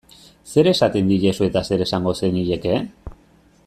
Zer 0.53 0.69
esaten 0.71 1.11
diezu 1.11 1.47
eta 1.49 1.63
zer 1.71 1.87
esango 1.89 2.17
zenieke? 2.23 2.81